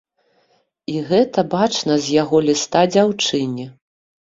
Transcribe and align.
І 0.93 1.03
гэта 1.11 1.39
бачна 1.53 2.01
з 2.09 2.19
яго 2.21 2.43
ліста 2.49 2.87
дзяўчыне. 2.97 3.73